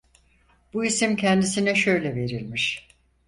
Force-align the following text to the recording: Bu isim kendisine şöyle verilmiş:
Bu 0.73 0.85
isim 0.85 1.15
kendisine 1.15 1.75
şöyle 1.75 2.15
verilmiş: 2.15 2.87